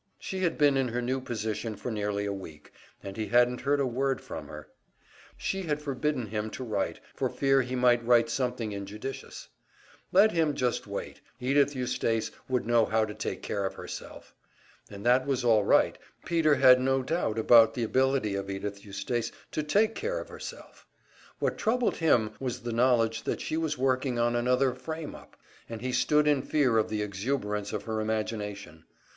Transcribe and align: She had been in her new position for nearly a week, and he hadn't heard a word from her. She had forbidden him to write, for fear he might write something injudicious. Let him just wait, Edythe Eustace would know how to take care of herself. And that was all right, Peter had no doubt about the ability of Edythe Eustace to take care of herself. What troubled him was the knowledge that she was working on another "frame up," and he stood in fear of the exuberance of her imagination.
She 0.17 0.39
had 0.39 0.57
been 0.57 0.77
in 0.77 0.87
her 0.87 0.99
new 1.03 1.21
position 1.21 1.75
for 1.75 1.91
nearly 1.91 2.25
a 2.25 2.33
week, 2.33 2.71
and 3.03 3.15
he 3.15 3.27
hadn't 3.27 3.61
heard 3.61 3.79
a 3.79 3.85
word 3.85 4.19
from 4.19 4.47
her. 4.47 4.67
She 5.37 5.61
had 5.61 5.79
forbidden 5.79 6.25
him 6.25 6.49
to 6.57 6.63
write, 6.63 6.99
for 7.13 7.29
fear 7.29 7.61
he 7.61 7.75
might 7.75 8.03
write 8.03 8.27
something 8.27 8.71
injudicious. 8.71 9.47
Let 10.11 10.31
him 10.31 10.55
just 10.55 10.87
wait, 10.87 11.21
Edythe 11.39 11.75
Eustace 11.75 12.31
would 12.49 12.65
know 12.65 12.85
how 12.87 13.05
to 13.05 13.13
take 13.13 13.43
care 13.43 13.63
of 13.63 13.75
herself. 13.75 14.33
And 14.89 15.05
that 15.05 15.27
was 15.27 15.43
all 15.45 15.63
right, 15.63 15.99
Peter 16.25 16.55
had 16.55 16.81
no 16.81 17.03
doubt 17.03 17.37
about 17.37 17.75
the 17.75 17.83
ability 17.83 18.33
of 18.33 18.49
Edythe 18.49 18.83
Eustace 18.83 19.31
to 19.51 19.61
take 19.61 19.93
care 19.93 20.19
of 20.19 20.29
herself. 20.29 20.87
What 21.37 21.59
troubled 21.59 21.97
him 21.97 22.31
was 22.39 22.61
the 22.61 22.73
knowledge 22.73 23.21
that 23.25 23.39
she 23.39 23.55
was 23.55 23.77
working 23.77 24.17
on 24.17 24.35
another 24.35 24.73
"frame 24.73 25.13
up," 25.13 25.37
and 25.69 25.79
he 25.79 25.91
stood 25.91 26.27
in 26.27 26.41
fear 26.41 26.79
of 26.79 26.89
the 26.89 27.03
exuberance 27.03 27.71
of 27.71 27.83
her 27.83 28.01
imagination. 28.01 28.85